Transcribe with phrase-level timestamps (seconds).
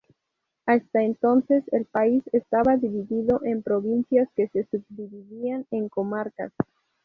[0.65, 6.51] Hasta entonces el país estaba dividido en provincias que se subdividían en comarcas.